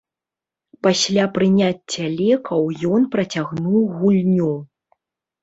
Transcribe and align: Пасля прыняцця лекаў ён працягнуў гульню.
Пасля 0.85 1.25
прыняцця 1.35 2.05
лекаў 2.21 2.61
ён 2.93 3.01
працягнуў 3.13 3.79
гульню. 4.01 4.51